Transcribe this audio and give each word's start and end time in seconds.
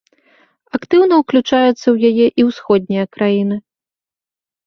Актыўна 0.77 1.13
ўключаюцца 1.21 1.83
ў 1.93 1.97
яе 2.11 2.27
і 2.43 2.45
ўсходнія 2.49 3.03
краіны. 3.17 3.55